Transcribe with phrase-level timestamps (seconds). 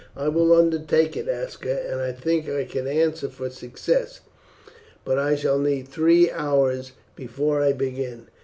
[0.15, 4.21] "I will undertake it, Aska, and I think I can answer for success;
[5.05, 8.25] but I shall need three hours before I begin."